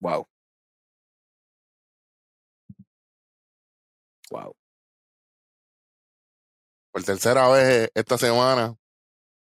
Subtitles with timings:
[0.00, 0.26] Wow.
[4.30, 4.54] Wow.
[6.92, 8.74] Por tercera vez esta semana,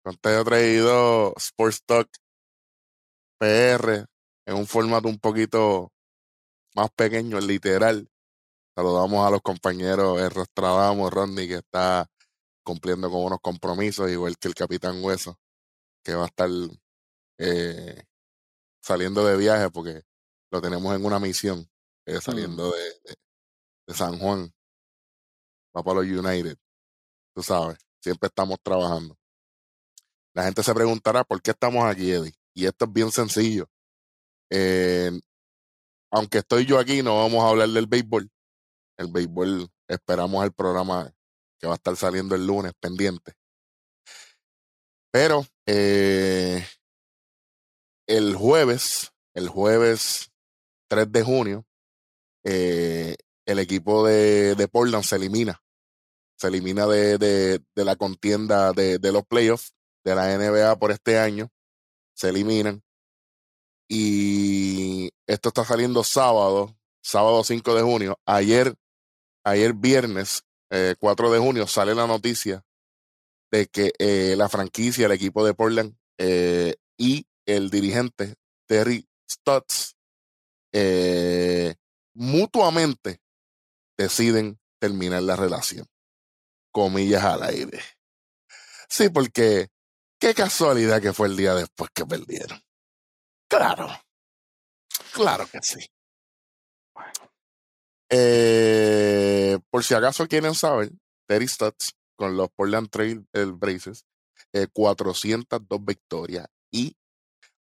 [0.02, 2.08] con Teo traído Sports Talk
[3.38, 4.06] PR
[4.46, 5.92] en un formato un poquito
[6.74, 8.08] más pequeño, literal.
[8.76, 12.06] Saludamos a los compañeros Errostradamo, Rodney, que está
[12.64, 15.38] cumpliendo con unos compromisos, igual que el Capitán Hueso,
[16.04, 16.50] que va a estar
[17.38, 18.02] eh,
[18.82, 20.02] saliendo de viaje porque
[20.54, 21.68] lo tenemos en una misión,
[22.06, 23.16] eh, saliendo de,
[23.88, 24.54] de, San Juan,
[25.76, 26.56] va para los United.
[27.34, 29.18] Tú sabes, siempre estamos trabajando.
[30.32, 32.34] La gente se preguntará por qué estamos aquí, Eddie.
[32.54, 33.68] Y esto es bien sencillo.
[34.48, 35.10] Eh,
[36.12, 38.30] aunque estoy yo aquí, no vamos a hablar del béisbol.
[38.96, 41.12] El béisbol, esperamos el programa
[41.58, 43.34] que va a estar saliendo el lunes pendiente.
[45.10, 46.64] Pero eh,
[48.06, 50.30] el jueves, el jueves
[50.94, 51.66] 3 de junio,
[52.44, 53.16] eh,
[53.46, 55.60] el equipo de, de, Portland se elimina.
[56.36, 59.74] Se elimina de, de, de la contienda de, los playoffs
[60.04, 61.50] de la NBA por este año.
[62.14, 62.84] Se eliminan.
[63.88, 68.20] Y esto está saliendo sábado, sábado 5 de junio.
[68.24, 68.76] Ayer,
[69.42, 72.64] ayer viernes eh, 4 de junio sale la noticia
[73.50, 78.34] de que eh, la franquicia, el equipo de Portland eh, y el dirigente
[78.68, 79.93] Terry Stutz
[80.76, 81.76] eh,
[82.14, 83.20] mutuamente
[83.96, 85.86] deciden terminar la relación.
[86.72, 87.80] Comillas al aire.
[88.88, 89.68] Sí, porque
[90.18, 92.60] qué casualidad que fue el día después que perdieron.
[93.48, 93.88] Claro.
[95.12, 95.86] Claro que sí.
[98.10, 100.90] Eh, por si acaso quieren saber,
[101.28, 104.04] Terry Stutz con los Portland Trail Braces,
[104.52, 106.96] eh, 402 victorias y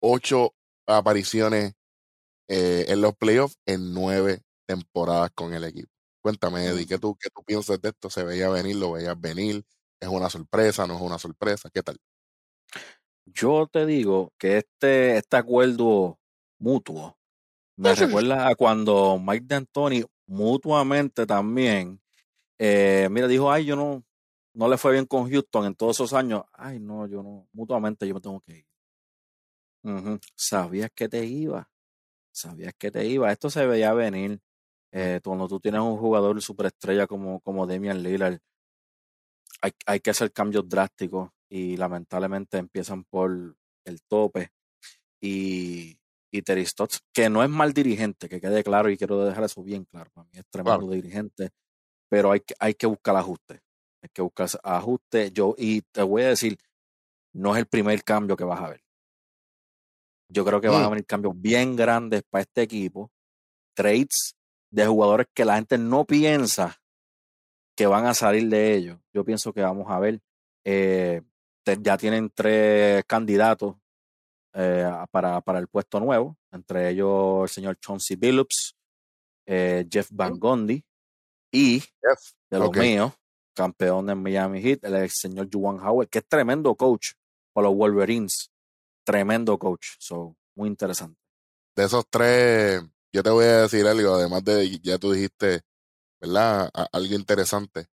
[0.00, 0.54] 8
[0.86, 1.74] apariciones
[2.52, 5.88] eh, en los playoffs en 9 temporadas con el equipo.
[6.20, 8.10] Cuéntame, Eddie, ¿qué tú, ¿qué tú piensas de esto?
[8.10, 8.74] ¿Se veía venir?
[8.74, 9.64] ¿Lo veías venir?
[10.00, 10.84] ¿Es una sorpresa?
[10.84, 11.70] ¿No es una sorpresa?
[11.72, 11.96] ¿Qué tal?
[13.24, 16.18] Yo te digo que este, este acuerdo
[16.58, 17.16] mutuo
[17.76, 22.02] me recuerda a cuando Mike D'Antoni mutuamente también,
[22.58, 24.04] eh, mira, dijo, ay, yo no,
[24.54, 26.42] no le fue bien con Houston en todos esos años.
[26.52, 28.66] Ay, no, yo no, mutuamente yo me tengo que ir.
[30.34, 31.70] Sabías que te iba,
[32.32, 33.30] sabías que te iba.
[33.32, 34.40] Esto se veía venir.
[34.92, 38.38] Eh, cuando tú tienes un jugador superestrella como, como Damian Lillard,
[39.62, 44.50] hay, hay que hacer cambios drásticos y lamentablemente empiezan por el tope.
[45.20, 45.98] Y,
[46.32, 49.62] y Terry Stotts, que no es mal dirigente, que quede claro y quiero dejar eso
[49.62, 50.10] bien claro.
[50.12, 51.50] Para mí es tremendo dirigente,
[52.08, 53.60] pero hay que, hay que buscar ajuste.
[54.02, 55.30] Hay que buscar ajuste.
[55.32, 56.56] Yo, y te voy a decir,
[57.32, 58.82] no es el primer cambio que vas a ver.
[60.30, 60.90] Yo creo que van a mm.
[60.90, 63.10] venir cambios bien grandes para este equipo.
[63.74, 64.36] Trades
[64.70, 66.80] de jugadores que la gente no piensa
[67.76, 68.98] que van a salir de ellos.
[69.12, 70.20] Yo pienso que vamos a ver.
[70.64, 71.22] Eh,
[71.80, 73.76] ya tienen tres candidatos
[74.52, 78.74] eh, para, para el puesto nuevo, entre ellos el señor Chauncey Billups,
[79.46, 80.84] eh, Jeff Van Gundy
[81.52, 81.82] y
[82.50, 83.12] de los míos,
[83.54, 87.12] campeón de Miami Heat, el señor Juwan Howard, que es tremendo coach
[87.52, 88.50] para los Wolverines,
[89.04, 91.18] tremendo coach, so, muy interesante.
[91.76, 95.62] De esos tres, yo te voy a decir algo, además de, ya tú dijiste,
[96.20, 96.70] ¿verdad?
[96.92, 97.88] algo interesante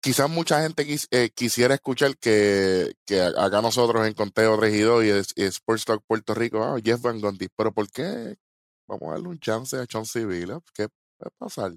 [0.00, 5.42] quizás mucha gente eh, quisiera escuchar que, que, acá nosotros en Conteo Regido y, y
[5.44, 8.36] Sports Talk Puerto Rico, ah, Jeff Van Gundy, pero ¿por qué?
[8.86, 10.88] Vamos a darle un chance a John Civil, ¿qué
[11.18, 11.72] puede pasar?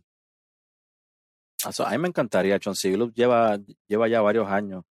[1.65, 3.57] a mí me encantaría, John Civil lleva,
[3.87, 4.83] lleva ya varios años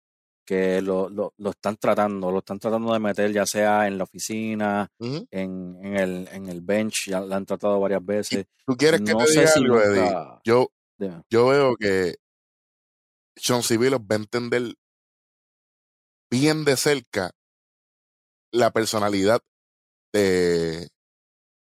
[0.45, 4.03] que lo, lo, lo, están tratando, lo están tratando de meter ya sea en la
[4.03, 8.45] oficina, en, en, el, en el bench, ya lo han tratado varias veces.
[8.65, 10.71] ¿Tú quieres que te diga algo, Yo,
[11.29, 12.15] yo veo que
[13.35, 14.75] Sean Civilos va a entender
[16.29, 17.31] bien de cerca
[18.51, 19.41] la personalidad
[20.13, 20.89] de,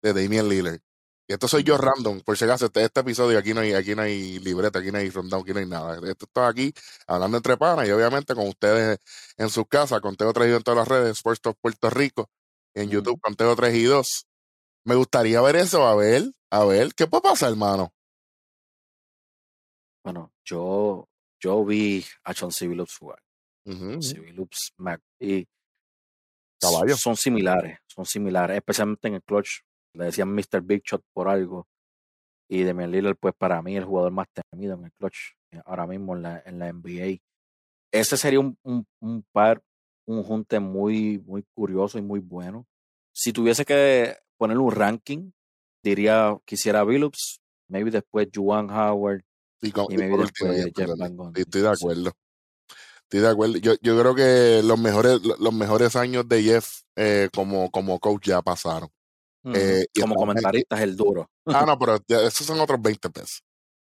[0.02, 0.80] de Damian Lillard.
[1.30, 3.94] Y esto soy yo random, por si acaso, este, este, episodio aquí no hay, aquí
[3.94, 5.94] no hay libreta, aquí no hay rundown, aquí no hay nada.
[6.10, 6.74] Esto está aquí
[7.06, 8.98] hablando entre panas y obviamente con ustedes
[9.36, 12.28] en sus casas, con Teo 3 y en todas las redes, Sports Puerto Rico,
[12.74, 14.26] en YouTube con Teo 3 y 2.
[14.86, 17.92] Me gustaría ver eso, a ver, a ver, ¿qué puede pasar, hermano?
[20.02, 23.22] Bueno, yo yo vi a John Civilups jugar.
[23.64, 24.72] Civilups
[25.20, 25.46] y
[26.60, 26.98] Caballos.
[26.98, 29.60] son similares, son similares, especialmente en el clutch.
[29.94, 30.60] Le decían Mr.
[30.62, 31.66] Big Shot por algo.
[32.48, 35.86] Y Demian Lillard, pues para mí, el jugador más temido en el clutch, eh, ahora
[35.86, 37.18] mismo en la, en la NBA.
[37.92, 39.62] Ese sería un, un, par,
[40.06, 42.66] un junte muy, muy curioso y muy bueno.
[43.12, 45.30] Si tuviese que poner un ranking,
[45.82, 49.22] diría, quisiera Billups, maybe después Juan Howard
[49.60, 51.40] Y, con- y y maybe después Jeff Jeff Van Gundy.
[51.42, 52.12] Estoy de acuerdo.
[53.02, 53.56] Estoy de acuerdo.
[53.58, 58.26] Yo, yo creo que los mejores, los mejores años de Jeff eh, como, como coach
[58.28, 58.88] ya pasaron.
[59.54, 61.30] Eh, Como comentarista es el duro.
[61.46, 63.42] Ah, no, pero ya esos son otros 20 pesos.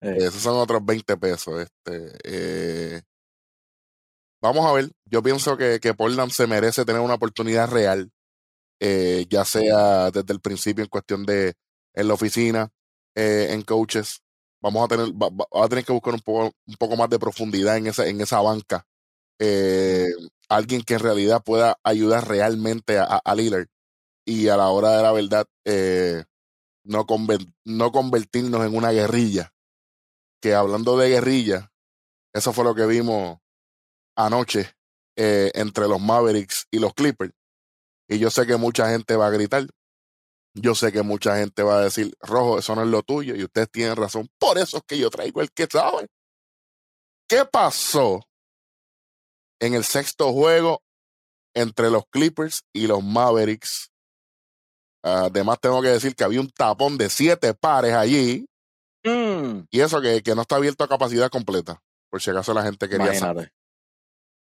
[0.01, 1.61] Eh, Esos son otros 20 pesos.
[1.61, 3.01] Este, eh,
[4.41, 4.91] vamos a ver.
[5.05, 8.11] Yo pienso que, que Portland se merece tener una oportunidad real,
[8.79, 11.53] ya sea desde el principio en cuestión de
[11.95, 12.69] en la oficina,
[13.15, 14.19] en coaches.
[14.61, 17.77] Vamos a tener, va- a tener que buscar un poco, un poco más de profundidad
[17.77, 18.85] en esa, en esa banca.
[20.49, 23.67] Alguien que en realidad pueda ayudar realmente a, a- a Lillard
[24.25, 26.23] y a la hora de la verdad eh,
[26.83, 27.05] no,
[27.65, 29.53] no convertirnos en una guerrilla
[30.41, 31.71] que hablando de guerrilla,
[32.33, 33.39] eso fue lo que vimos
[34.15, 34.75] anoche
[35.15, 37.33] eh, entre los Mavericks y los Clippers.
[38.07, 39.65] Y yo sé que mucha gente va a gritar.
[40.53, 43.35] Yo sé que mucha gente va a decir, Rojo, eso no es lo tuyo.
[43.35, 44.29] Y ustedes tienen razón.
[44.37, 46.07] Por eso es que yo traigo el que sabe.
[47.27, 48.21] ¿Qué pasó
[49.59, 50.83] en el sexto juego
[51.55, 53.91] entre los Clippers y los Mavericks?
[55.07, 58.47] Además, tengo que decir que había un tapón de siete pares allí.
[59.03, 61.81] mm, Y eso que, que no está abierto a capacidad completa.
[62.09, 63.19] Por si acaso la gente quería saber.
[63.19, 63.53] imagínate.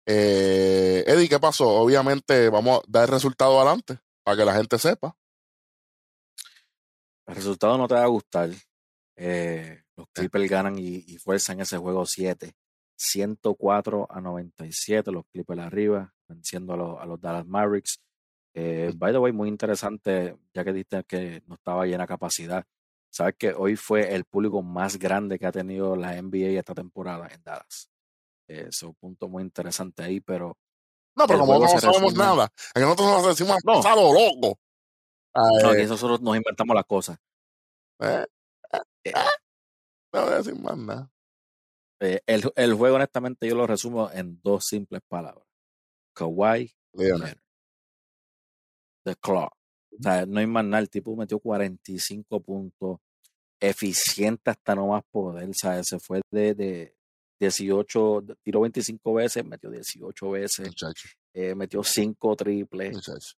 [0.06, 1.68] Eh, Eddie, ¿qué pasó?
[1.68, 5.16] Obviamente vamos a dar el resultado adelante para que la gente sepa.
[7.26, 8.50] El resultado no te va a gustar.
[9.16, 12.52] Eh, los Clippers ganan y, y fuerzan ese juego 7.
[12.96, 17.98] 104 a 97, los Clippers arriba, venciendo a los, a los Dallas Mavericks.
[18.54, 22.64] Eh, by the way, muy interesante, ya que diste que no estaba llena capacidad.
[23.12, 27.28] Sabes que hoy fue el público más grande que ha tenido la NBA esta temporada
[27.28, 27.90] en Dallas.
[28.48, 30.56] Eh, es un punto muy interesante ahí, pero
[31.16, 32.44] No, pero como no sabemos resume- nada,
[32.74, 33.74] aquí nosotros nos decimos No.
[33.74, 34.58] pasado loco.
[35.34, 37.18] no, Eh, aquí nosotros nos inventamos las cosas.
[38.00, 38.26] eh,
[38.72, 39.12] Eh, eh,
[40.12, 41.10] no voy a decir más nada.
[42.00, 45.46] Eh, el, el juego, honestamente, yo lo resumo en dos simples palabras.
[46.14, 47.36] Kawhi Leonard.
[49.04, 49.46] The Claw.
[49.46, 50.80] O sea, no hay más nada.
[50.80, 52.98] El tipo metió 45 puntos.
[53.60, 55.48] Eficiente hasta no más poder.
[55.48, 56.96] O sea, se fue de, de
[57.40, 60.70] 18, tiró 25 veces, metió 18 veces,
[61.34, 62.94] eh, metió 5 triples.
[62.94, 63.34] muchacho.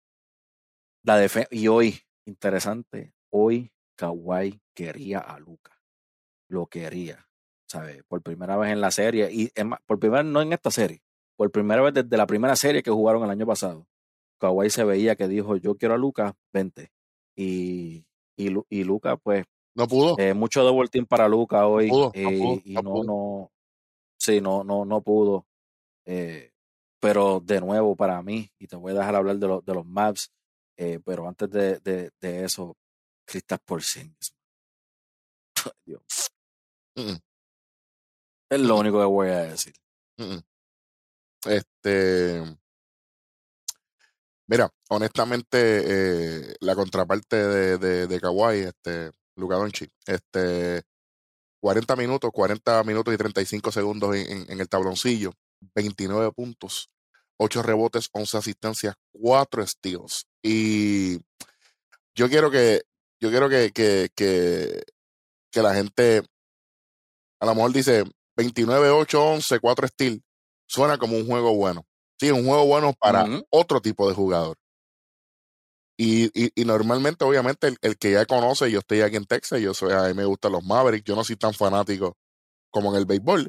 [1.02, 5.78] La y hoy, interesante, hoy Kawhi quería a Luca.
[6.48, 7.26] Lo quería.
[7.66, 8.02] ¿Sabes?
[8.08, 9.30] Por primera vez en la serie.
[9.30, 9.50] Y
[9.86, 11.02] por primera vez no en esta serie.
[11.36, 13.86] Por primera vez desde la primera serie que jugaron el año pasado.
[14.40, 16.90] Kawhi se veía que dijo, yo quiero a Luca, vente.
[17.36, 18.04] Y,
[18.36, 19.44] y, y Luca, pues,
[19.76, 20.16] No pudo.
[20.18, 21.88] eh, mucho double team para Luca hoy.
[21.90, 23.04] pudo, no eh, pudo, y no no, pudo.
[23.04, 23.52] no,
[24.18, 25.46] sí, no, no, no pudo.
[26.06, 26.52] Eh,
[27.00, 29.86] pero de nuevo, para mí, y te voy a dejar hablar de, los de los
[29.86, 30.32] maps,
[31.04, 32.74] pero antes de, de, de eso,
[33.26, 34.34] Kristaps Porzingis.
[35.86, 36.30] Dios.
[36.96, 37.16] Mm,
[38.50, 39.74] Es lo único que voy a decir.
[40.18, 40.42] mm, mm.
[41.46, 42.59] Este.
[44.50, 45.58] Mira, honestamente,
[46.50, 50.82] eh, la contraparte de, de, de Kawhi, este, Luka Doncic, este,
[51.62, 55.32] 40 minutos, 40 minutos y 35 segundos en, en- en el tabloncillo,
[55.74, 56.90] 29 puntos,
[57.38, 60.26] 8 rebotes, 11 asistencias, 4 steals.
[60.42, 61.18] Y
[62.14, 62.82] yo quiero que,
[63.20, 64.82] yo quiero que, que, que,
[65.52, 66.22] que la gente,
[67.40, 68.04] a lo mejor dice
[68.36, 70.20] 29, 8, 11, 4 steals,
[70.66, 71.84] suena como un juego bueno.
[72.20, 74.58] Sí, un juego bueno para otro tipo de jugador.
[75.98, 79.58] Y, y, y normalmente, obviamente, el, el que ya conoce, yo estoy aquí en Texas,
[79.62, 82.18] yo soy, a mí me gustan los Mavericks, yo no soy tan fanático
[82.70, 83.48] como en el béisbol,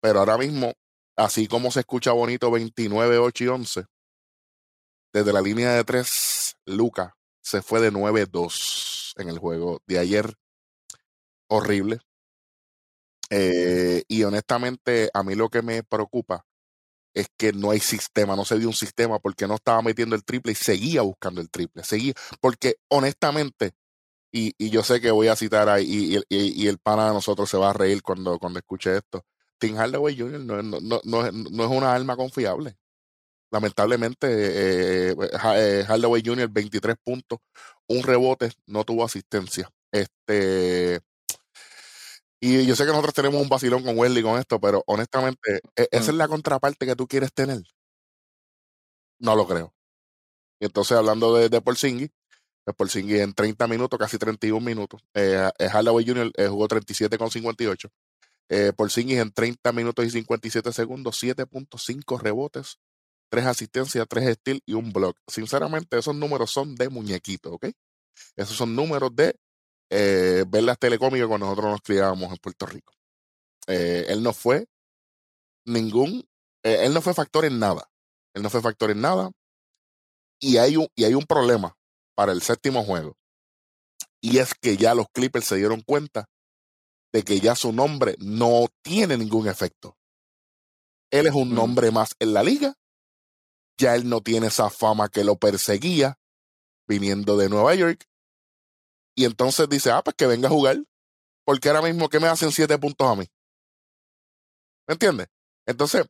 [0.00, 0.72] pero ahora mismo,
[1.16, 3.84] así como se escucha bonito 29, 8 y 11,
[5.12, 10.32] desde la línea de 3, Luca se fue de 9-2 en el juego de ayer.
[11.48, 11.98] Horrible.
[13.30, 16.44] Eh, y honestamente, a mí lo que me preocupa
[17.16, 20.24] es que no hay sistema, no se dio un sistema porque no estaba metiendo el
[20.24, 23.72] triple y seguía buscando el triple, seguía, porque honestamente,
[24.32, 27.48] y, y yo sé que voy a citar ahí, y, y, el pana de nosotros
[27.50, 29.24] se va a reír cuando, cuando escuche esto,
[29.58, 30.40] Tim Hardaway Jr.
[30.40, 32.76] no, no, no, no no es una arma confiable.
[33.50, 34.26] Lamentablemente,
[35.10, 36.48] eh, Ha- eh, Hardaway Jr.
[36.50, 37.38] 23 puntos,
[37.88, 39.70] un rebote, no tuvo asistencia.
[39.92, 41.00] Este,
[42.46, 45.88] y yo sé que nosotros tenemos un vacilón con Wesley con esto, pero honestamente, ¿e-
[45.90, 47.62] ¿esa es la contraparte que tú quieres tener?
[49.18, 49.74] No lo creo.
[50.60, 52.10] Y entonces, hablando de, de Porzingis,
[52.64, 55.02] pues Porzingis en 30 minutos, casi 31 minutos.
[55.14, 56.32] Eh, Hardaway Jr.
[56.36, 57.90] eh, jugó 37 con 58.
[58.50, 62.78] Eh, Porzingis en 30 minutos y 57 segundos, 7.5 rebotes,
[63.30, 65.18] 3 asistencias, 3 steals y un block.
[65.28, 67.68] Sinceramente, esos números son de muñequito, ¿ok?
[68.36, 69.36] Esos son números de
[69.90, 72.92] eh, ver las telecómicas cuando nosotros nos criábamos en Puerto Rico.
[73.66, 74.66] Eh, él no fue
[75.64, 76.28] ningún,
[76.62, 77.88] eh, él no fue factor en nada.
[78.34, 79.30] Él no fue factor en nada.
[80.40, 81.76] Y hay un, y hay un problema
[82.14, 83.16] para el séptimo juego.
[84.20, 86.28] Y es que ya los Clippers se dieron cuenta
[87.12, 89.96] de que ya su nombre no tiene ningún efecto.
[91.10, 92.74] Él es un nombre más en la liga.
[93.78, 96.18] Ya él no tiene esa fama que lo perseguía
[96.88, 98.06] viniendo de Nueva York.
[99.16, 100.76] Y entonces dice, ah, pues que venga a jugar.
[101.44, 103.26] Porque ahora mismo, ¿qué me hacen siete puntos a mí?
[104.86, 105.28] ¿Me entiendes?
[105.66, 106.06] Entonces,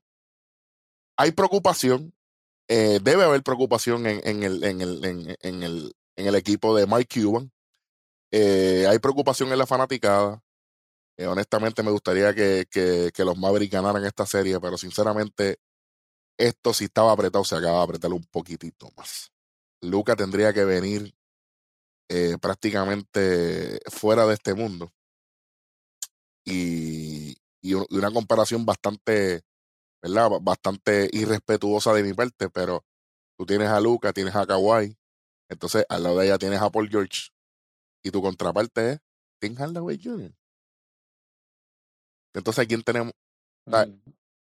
[1.16, 2.14] hay preocupación.
[2.68, 5.04] eh, debe haber preocupación en, en el, en, el,
[5.40, 7.52] en, el, en el equipo de Mike Cuban.
[8.32, 10.42] Eh, hay preocupación en la fanaticada.
[11.16, 15.58] Eh, honestamente, me gustaría que, que, que los Mavericks ganaran esta serie, pero sinceramente,
[16.38, 19.32] esto si estaba apretado, se acaba de apretar un poquitito más.
[19.80, 21.14] Luca tendría que venir
[22.08, 24.92] eh, prácticamente fuera de este mundo.
[26.44, 29.42] Y, y un- y una comparación bastante,
[30.02, 30.30] ¿verdad?
[30.30, 32.84] Ba- Bastante irrespetuosa de mi parte, pero
[33.38, 34.96] tú tienes a Luca, tienes a Kawhi,
[35.50, 37.30] entonces al lado de ella tienes a Paul George,
[38.04, 39.00] y tu contraparte es
[39.40, 40.32] Tim Hardaway Jr.
[42.34, 43.12] Entonces, ¿a quién tenemos?
[43.66, 44.00] Ah, Mm.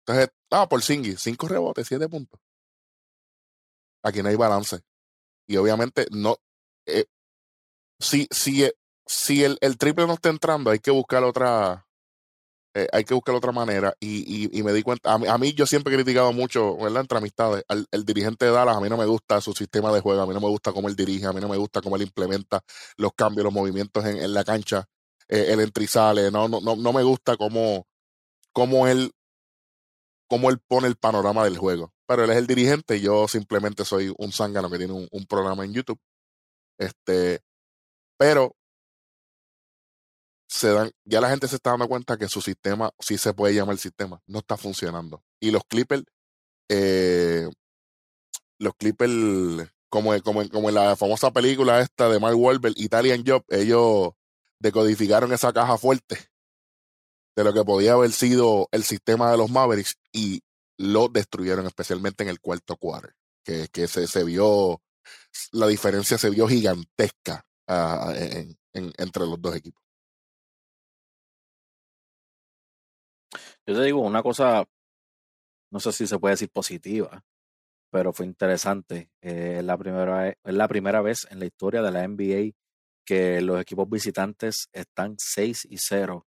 [0.07, 2.40] Entonces, ah, por Singy, cinco rebotes, siete puntos.
[4.04, 4.81] Aquí no hay balance.
[5.49, 6.37] Y obviamente no.
[6.87, 7.07] eh,
[8.02, 8.75] si si, eh,
[9.06, 11.87] si el, el triple no está entrando, hay que buscar otra.
[12.75, 13.94] eh, hay que buscar otra manera.
[14.00, 15.12] Y, y, me di cuenta.
[15.14, 17.02] A mí, a mí yo siempre he criticado mucho, ¿verdad?
[17.02, 17.64] Entre amistades.
[17.68, 20.23] Al, el dirigente de Dallas, a mí no me gusta su sistema de juego.
[20.23, 21.26] A mí no me gusta cómo él dirige.
[21.26, 22.62] A mí no me gusta cómo él implementa
[22.97, 24.87] los cambios, los movimientos en, en la cancha.
[25.28, 26.30] eh, el sale.
[26.30, 27.87] No, no, no, no me gusta cómo,
[28.52, 29.12] cómo él
[30.28, 31.92] cómo él pone el panorama del juego.
[32.06, 35.64] Pero él es el dirigente yo simplemente soy un zángano que tiene un, un programa
[35.64, 36.00] en YouTube.
[36.78, 37.40] Este,
[38.22, 38.54] pero
[40.48, 43.52] se dan, ya la gente se está dando cuenta que su sistema, sí se puede
[43.52, 45.24] llamar sistema, no está funcionando.
[45.40, 46.04] Y los Clippers,
[46.68, 47.50] eh,
[48.60, 49.12] los Clippers,
[49.88, 54.10] como, como, como en la famosa película esta de Mark Wahlberg, Italian Job, ellos
[54.60, 56.16] decodificaron esa caja fuerte
[57.34, 60.42] de lo que podía haber sido el sistema de los Mavericks y
[60.78, 64.80] lo destruyeron, especialmente en el cuarto quarter, que, que se, se vio,
[65.50, 67.44] la diferencia se vio gigantesca
[68.16, 69.82] en- en- entre los dos equipos.
[73.66, 74.64] Yo te digo una cosa,
[75.70, 77.24] no sé si se puede decir positiva,
[77.90, 79.10] pero fue interesante.
[79.22, 82.52] Eh, es, la primera, vez- es la primera vez en la historia de la NBA
[83.06, 86.26] que los equipos visitantes están 6 y 0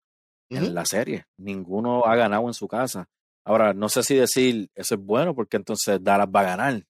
[0.49, 1.25] en la serie.
[1.37, 3.07] Ninguno ha ganado en su casa.
[3.45, 6.83] Ahora, no sé si decir eso es bueno porque entonces Dallas va a ganar.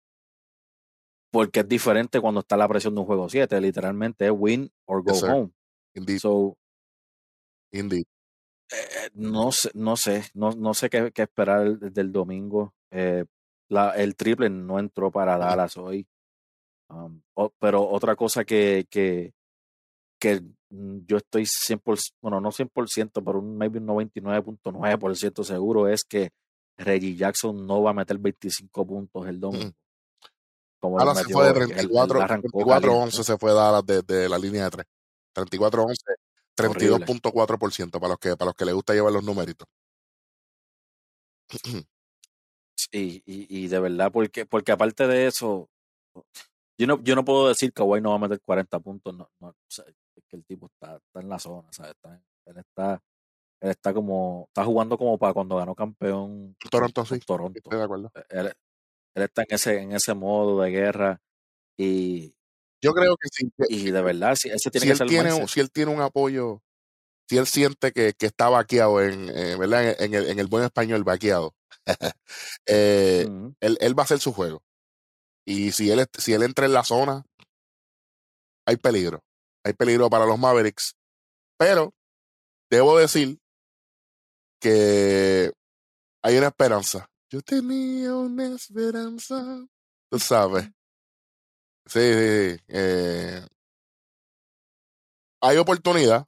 [1.31, 3.59] Porque es diferente cuando está la presión de un juego 7.
[3.61, 5.51] Literalmente es win or go Yes, home.
[5.95, 6.57] Indeed, So,
[7.71, 8.05] indeed.
[8.71, 12.73] eh, no sé, no sé, no, no sé qué, qué esperar desde el domingo.
[12.91, 13.25] Eh,
[13.69, 15.37] la, el triple no entró para.
[15.37, 16.05] Dallas hoy.
[16.89, 19.33] Um, o- pero otra cosa que, que,
[20.19, 26.03] que mm, yo estoy 100%, bueno, no 100%, pero un maybe un 99.9% seguro es
[26.03, 26.31] que
[26.77, 29.67] Reggie Jackson no va a meter 25 puntos el domingo.
[29.67, 29.73] Ujú.
[30.81, 33.03] Como Ahora se fue de hoy, que él- él 34, arrancó 34 caliente.
[33.05, 34.87] 11 se fue Dallas desde la línea de 3.
[35.33, 36.03] 34 11,
[36.59, 37.05] Horrible.
[37.05, 39.67] 32.4% para los que para los que les gusta llevar los numeritos.
[42.91, 45.69] Y, y, y de verdad, porque, porque aparte de eso,
[46.77, 49.15] yo no, yo no puedo decir que Kawhi no va a meter 40 puntos.
[49.15, 51.91] No, no, o sea, es que el tipo está, está en la zona, ¿sabes?
[51.91, 53.03] Está, él está,
[53.61, 57.59] él está como, está jugando como para cuando ganó campeón Toronto sí, Toronto.
[57.59, 58.11] estoy de acuerdo.
[58.29, 58.51] Él,
[59.15, 61.21] él está en ese, en ese modo de guerra
[61.77, 62.35] y,
[62.81, 65.47] Yo creo que si, y de verdad, sí, ese tiene si que él ser tiene
[65.47, 66.61] si él tiene un apoyo,
[67.29, 69.95] si él siente que, que está vaqueado en, eh, ¿verdad?
[69.99, 71.55] En, en el, en el buen español vaqueado,
[72.67, 73.27] eh,
[73.59, 74.63] él, él va a hacer su juego.
[75.45, 77.25] Y si él si él entra en la zona,
[78.67, 79.23] hay peligro.
[79.65, 80.95] Hay peligro para los Mavericks.
[81.57, 81.93] Pero
[82.69, 83.39] debo decir
[84.61, 85.51] que
[86.23, 87.10] hay una esperanza.
[87.31, 89.65] Yo tenía una esperanza.
[90.09, 90.65] Tú sabes.
[91.85, 92.63] Sí, sí, sí.
[92.67, 93.47] Eh,
[95.41, 96.27] hay oportunidad,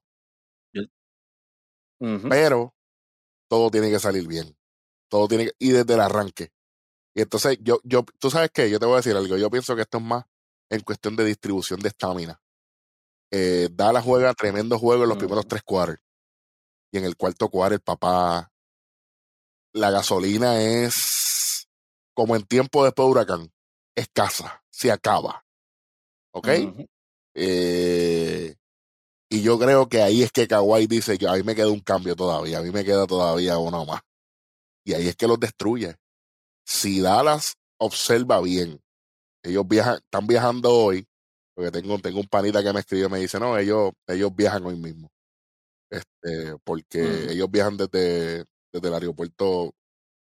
[2.30, 2.74] pero
[3.50, 4.58] todo tiene que salir bien.
[5.10, 6.54] Todo tiene que, y desde el arranque.
[7.14, 9.38] Y entonces, yo, yo, tú sabes qué, yo te voy a decir algo.
[9.38, 10.24] Yo pienso que esto es más
[10.70, 12.42] en cuestión de distribución de estamina.
[13.30, 16.04] Eh, Dallas juega tremendo juego en los primeros tres cuartos.
[16.94, 18.53] Y en el cuarto cuarto, el papá,
[19.74, 21.68] la gasolina es
[22.14, 23.52] como en tiempo después de huracán,
[23.96, 25.44] escasa, se acaba.
[26.32, 26.48] ¿Ok?
[27.36, 28.56] Eh,
[29.30, 31.80] y yo creo que ahí es que Kawhi dice que a mí me queda un
[31.80, 34.02] cambio todavía, a mí me queda todavía uno más.
[34.86, 35.96] Y ahí es que los destruye.
[36.66, 38.80] Si Dallas observa bien,
[39.44, 41.08] ellos viajan, están viajando hoy,
[41.56, 44.66] porque tengo, tengo un panita que me escribe y me dice, no, ellos, ellos viajan
[44.66, 45.10] hoy mismo.
[45.90, 49.76] Este, porque ellos viajan desde, desde el aeropuerto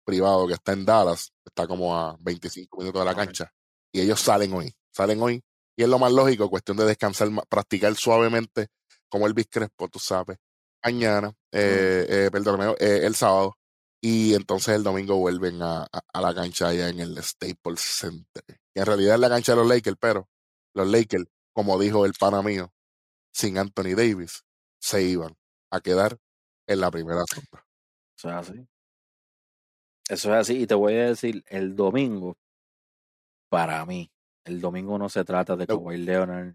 [0.05, 3.53] privado que está en Dallas, está como a 25 minutos de la cancha,
[3.93, 5.43] y ellos salen hoy, salen hoy,
[5.77, 8.69] y es lo más lógico, cuestión de descansar, practicar suavemente,
[9.09, 10.39] como el Crespo, tú sabes,
[10.85, 13.57] mañana, eh, eh, perdóname, eh, el sábado,
[14.01, 18.87] y entonces el domingo vuelven a, la cancha allá en el Staples Center, que en
[18.87, 20.29] realidad es la cancha de los Lakers, pero
[20.75, 22.73] los Lakers, como dijo el pana mío,
[23.33, 24.45] sin Anthony Davis,
[24.79, 25.37] se iban
[25.71, 26.19] a quedar
[26.69, 27.66] en la primera ronda.
[28.17, 28.69] Eso es así.
[30.09, 30.63] Eso es así.
[30.63, 32.37] Y te voy a decir, el domingo,
[33.49, 34.11] para mí,
[34.45, 36.55] el domingo no se trata de Kawhi Leonard,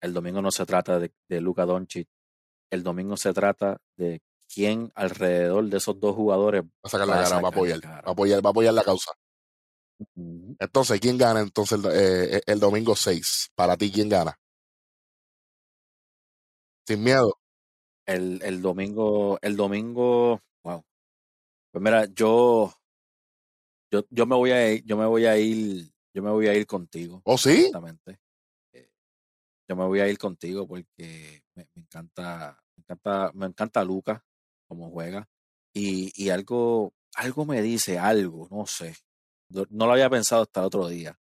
[0.00, 2.08] el domingo no se trata de, de Luka Doncic,
[2.70, 4.20] el domingo se trata de
[4.52, 7.98] quién alrededor de esos dos jugadores va a sacar la cara, va a apoyar, va
[8.04, 9.12] a apoyar, va a apoyar la causa.
[10.58, 13.52] Entonces, ¿quién gana entonces el, eh, el domingo 6?
[13.54, 14.38] Para ti, ¿quién gana?
[16.86, 17.38] Sin miedo.
[18.06, 20.40] El, el domingo, el domingo.
[21.74, 22.72] Pues mira, yo,
[23.90, 26.54] yo, yo me voy a ir, yo me voy a ir, yo me voy a
[26.54, 27.20] ir contigo.
[27.24, 27.50] ¿Oh, sí?
[27.50, 28.20] Exactamente.
[28.72, 28.88] Eh,
[29.68, 34.22] yo me voy a ir contigo porque me, encanta, me encanta, me encanta Lucas
[34.68, 35.28] como juega.
[35.72, 38.94] Y, y algo, algo me dice, algo, no sé.
[39.48, 41.18] No lo había pensado hasta el otro día.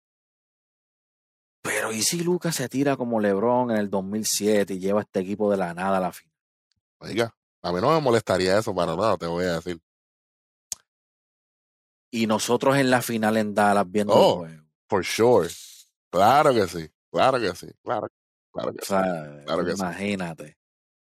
[1.61, 5.21] Pero ¿y si Lucas se tira como LeBron en el 2007 y lleva a este
[5.21, 6.35] equipo de la nada a la final?
[6.99, 9.81] Oiga, a mí no me molestaría eso para nada, te voy a decir.
[12.11, 14.63] Y nosotros en la final en Dallas viendo oh, juego.
[14.89, 15.49] For sure.
[16.11, 18.07] Claro que sí, claro que sí, claro,
[18.51, 18.93] claro que sí.
[19.45, 20.57] Claro que imagínate.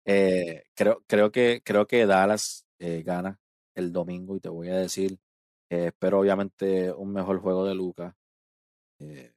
[0.04, 3.38] Eh, creo, creo, que, creo que Dallas eh, gana
[3.74, 5.18] el domingo y te voy a decir,
[5.70, 8.14] eh, espero obviamente un mejor juego de Lucas.
[9.00, 9.32] Eh,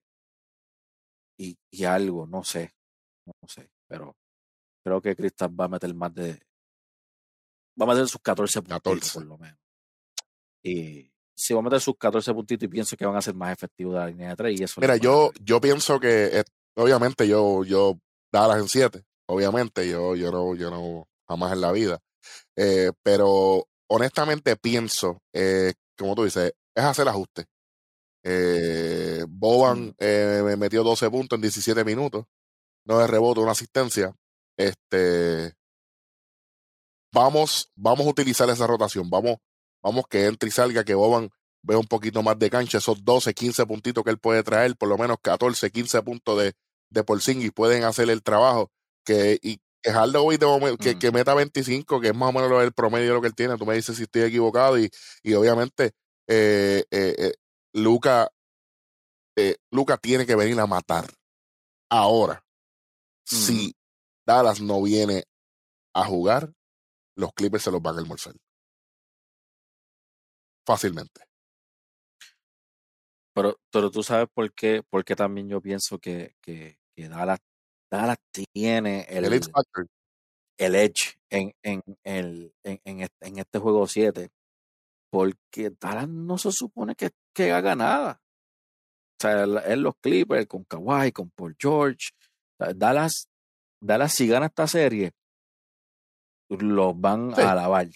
[1.37, 2.75] y, algo, no sé,
[3.25, 4.15] no sé, pero
[4.83, 6.39] creo que Cristal va a meter más de,
[7.79, 9.59] va a meter sus 14 puntos por lo menos.
[10.63, 13.51] Y si va a meter sus 14 puntitos y pienso que van a ser más
[13.53, 16.43] efectivos de la línea de 3 y eso Mira, yo, yo pienso que eh,
[16.75, 17.99] obviamente yo, yo
[18.31, 21.99] Dallas en 7, obviamente, yo, yo no, yo no jamás en la vida.
[22.55, 27.45] Eh, pero honestamente pienso, eh, como tú dices, es hacer ajustes.
[28.23, 29.93] Eh, Boban mm.
[29.97, 32.25] eh, me metió 12 puntos en 17 minutos,
[32.85, 34.15] no de rebote, una asistencia.
[34.57, 35.53] Este,
[37.13, 39.37] vamos, vamos a utilizar esa rotación, vamos,
[39.81, 41.29] vamos que entre y salga, que Boban
[41.63, 44.89] vea un poquito más de cancha, esos 12, 15 puntitos que él puede traer, por
[44.89, 46.53] lo menos 14, 15 puntos de,
[46.89, 47.05] de
[47.41, 48.71] y pueden hacer el trabajo.
[49.03, 50.37] Que, y que Hardaway
[50.77, 53.35] que, que, meta 25, que es más o menos el promedio de lo que él
[53.35, 53.57] tiene.
[53.57, 54.89] Tú me dices si estoy equivocado y,
[55.23, 55.93] y obviamente
[56.27, 57.33] eh, eh, eh
[57.73, 58.29] Luca,
[59.35, 61.09] eh, Luca tiene que venir a matar.
[61.89, 62.43] Ahora,
[63.25, 63.73] si
[64.25, 65.23] Dallas no viene
[65.93, 66.53] a jugar,
[67.15, 68.35] los Clippers se los van a almorzar.
[70.65, 71.21] Fácilmente.
[73.33, 77.39] Pero, pero tú sabes por qué, por qué también yo pienso que, que, que Dallas,
[77.89, 78.17] Dallas
[78.53, 79.41] tiene el, el,
[80.57, 84.29] el edge en, en, en, en, este, en este juego 7
[85.11, 88.21] porque Dallas no se supone que, que haga nada.
[89.19, 92.11] O sea, es los Clippers con Kawhi, con Paul George.
[92.57, 93.27] Dallas,
[93.81, 95.11] Dallas si gana esta serie,
[96.49, 97.87] los van a alabar.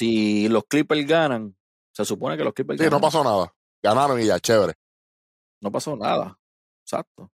[0.00, 1.54] Si los Clippers ganan,
[1.92, 3.54] se supone que los Clippers sí, no pasó nada.
[3.82, 4.72] Ganaron y ya, chévere.
[5.60, 6.40] No pasó nada.
[6.82, 7.30] Exacto.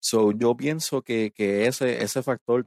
[0.00, 2.64] So, yo pienso que, que ese, ese factor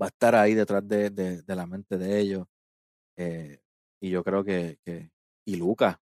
[0.00, 2.46] va a estar ahí detrás de, de, de la mente de ellos.
[3.18, 3.60] Eh,
[4.00, 5.10] y yo creo que, que
[5.46, 5.98] y Lucas,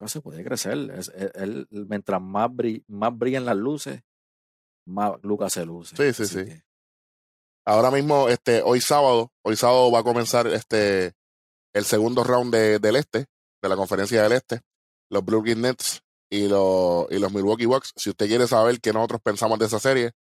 [0.00, 0.92] no se puede crecer.
[0.92, 2.50] Es, e, él, mientras más,
[2.86, 4.00] más brillan las luces,
[4.86, 5.96] más Lucas se luce.
[5.96, 6.62] Sí, sí, sí.
[7.68, 11.12] Ahora mismo, este, hoy sábado, hoy sábado va a comenzar este
[11.74, 13.26] el segundo round de, del este,
[13.60, 14.62] de la conferencia del este,
[15.10, 16.00] los Brooklyn Nets
[16.30, 17.92] y los, y los Milwaukee Bucks.
[17.94, 20.12] Si usted quiere saber qué nosotros pensamos de esa serie,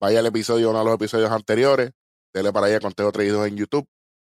[0.00, 1.90] vaya al episodio, uno de los episodios anteriores,
[2.32, 3.84] dele para allá, conteo traídos en YouTube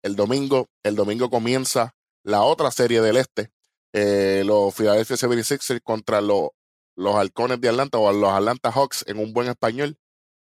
[0.02, 0.68] el domingo.
[0.82, 3.52] El domingo comienza la otra serie del este,
[3.94, 6.50] eh, los Philadelphia 76ers contra los,
[6.94, 9.96] los Halcones de Atlanta o los Atlanta Hawks en un buen español.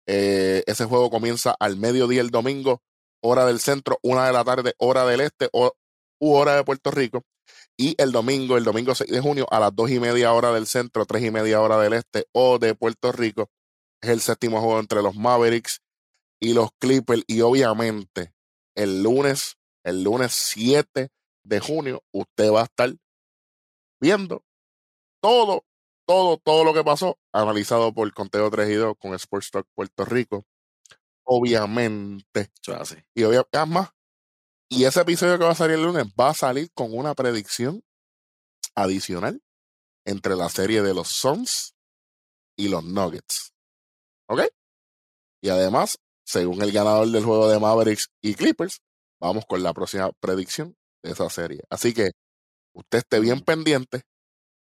[0.06, 2.82] Eh, ese juego comienza al mediodía el domingo,
[3.22, 5.72] hora del centro, una de la tarde, hora del este o,
[6.20, 7.24] u hora de Puerto Rico.
[7.76, 10.66] Y el domingo, el domingo 6 de junio, a las 2 y media hora del
[10.66, 13.50] centro, 3 y media hora del este o de Puerto Rico,
[14.00, 15.80] es el séptimo juego entre los Mavericks
[16.40, 17.22] y los Clippers.
[17.26, 18.32] Y obviamente,
[18.76, 21.08] el lunes, el lunes 7
[21.44, 22.94] de junio, usted va a estar
[24.00, 24.44] viendo
[25.22, 25.64] todo,
[26.12, 30.04] todo, todo lo que pasó, analizado por Conteo 3 y 2 con Sports Talk Puerto
[30.04, 30.44] Rico.
[31.24, 32.50] Obviamente.
[33.14, 33.88] Y obviamente, más,
[34.68, 37.82] y ese episodio que va a salir el lunes va a salir con una predicción
[38.74, 39.42] adicional
[40.04, 41.74] entre la serie de los Suns
[42.56, 43.54] y los Nuggets.
[44.28, 44.42] ¿Ok?
[45.42, 48.82] Y además, según el ganador del juego de Mavericks y Clippers,
[49.18, 51.62] vamos con la próxima predicción de esa serie.
[51.70, 52.10] Así que
[52.74, 54.02] usted esté bien pendiente.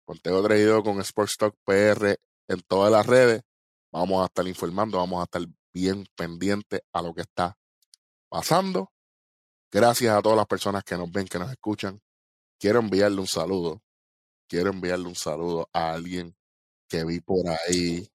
[0.04, 2.16] Conteo traído con Sports Talk PR
[2.48, 3.42] en todas las redes.
[3.92, 7.58] Vamos a estar informando, vamos a estar bien pendientes a lo que está
[8.28, 8.92] pasando.
[9.70, 12.00] Gracias a todas las personas que nos ven, que nos escuchan.
[12.58, 13.82] Quiero enviarle un saludo.
[14.48, 16.36] Quiero enviarle un saludo a alguien
[16.88, 18.06] que vi por ahí.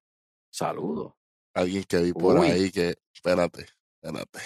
[0.50, 1.16] Saludo.
[1.54, 2.96] Alguien que vi por ahí que.
[3.12, 3.66] Espérate,
[4.00, 4.38] espérate.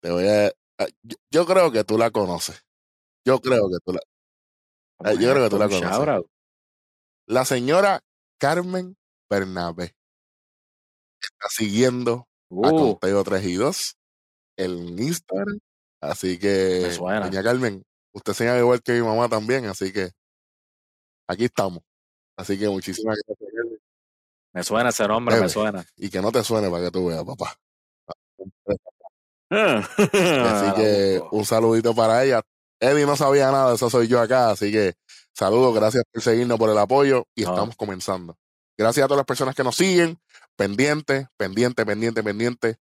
[0.00, 0.48] Te voy a.
[0.78, 0.88] Ah,
[1.30, 2.64] yo, creo que tú la conoces.
[3.24, 4.00] Yo creo que tú la.
[5.04, 6.24] Eh, yo creo que tú la conoces.
[7.26, 8.00] La señora
[8.38, 8.96] Carmen
[9.28, 9.94] Bernabé
[11.20, 12.98] está siguiendo a uh.
[12.98, 13.96] Conteo 3 y 2
[14.56, 15.58] en Instagram.
[16.00, 20.10] Así que, doña Carmen, usted se igual que mi mamá también, así que
[21.28, 21.82] aquí estamos.
[22.36, 23.50] Así que muchísimas gracias.
[24.52, 25.84] Me suena ese nombre, me suena.
[25.96, 27.54] Y que no te suene para que tú veas, papá.
[29.50, 32.42] así que un saludito para ella.
[32.80, 34.94] Eddie no sabía nada, eso soy yo acá, así que
[35.32, 38.36] saludos, gracias por seguirnos, por el apoyo y estamos comenzando.
[38.76, 40.18] Gracias a todas las personas que nos siguen,
[40.56, 42.78] pendiente, pendiente, pendiente, pendiente.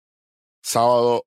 [0.61, 1.25] Sábado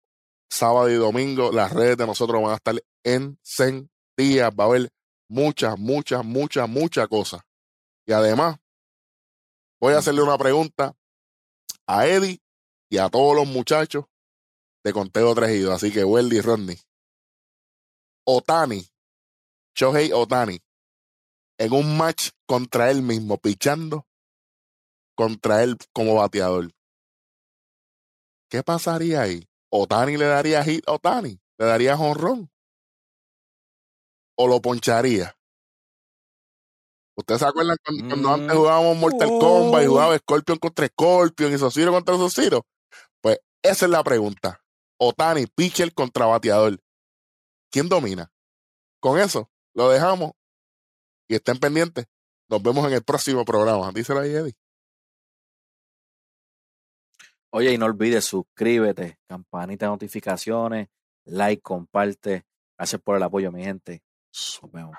[0.50, 4.52] sábado y domingo, las redes de nosotros van a estar encendidas.
[4.58, 4.90] Va a haber
[5.28, 7.42] muchas, muchas, muchas, muchas cosas.
[8.06, 8.58] Y además,
[9.80, 10.94] voy a hacerle una pregunta
[11.86, 12.40] a Eddie
[12.90, 14.06] y a todos los muchachos
[14.84, 16.78] de Conteo 3 Así que, Weldy Rodney.
[18.30, 18.86] Otani,
[19.74, 20.60] Shohei Otani,
[21.58, 24.06] en un match contra él mismo, pichando
[25.16, 26.70] contra él como bateador.
[28.50, 29.48] ¿Qué pasaría ahí?
[29.70, 32.50] Otani le daría hit a Otani, le daría jonrón.
[34.36, 35.34] O lo poncharía.
[37.16, 38.58] ¿Ustedes se acuerdan cuando, antes mm.
[38.58, 39.90] jugábamos Mortal Kombat y uh.
[39.90, 42.66] jugaba Scorpion contra Scorpion y Sosiro contra Sosiro?
[43.22, 44.62] Pues esa es la pregunta.
[45.00, 46.78] Otani, pitcher contra bateador.
[47.70, 48.30] ¿Quién domina?
[49.00, 50.32] Con eso, lo dejamos
[51.28, 52.06] y estén pendientes.
[52.48, 53.92] Nos vemos en el próximo programa.
[53.92, 54.56] Díselo ahí, Eddie.
[57.50, 60.88] Oye, y no olvides, suscríbete, campanita de notificaciones,
[61.24, 62.44] like, comparte.
[62.76, 64.02] Gracias por el apoyo, mi gente.
[64.62, 64.94] Nos vemos.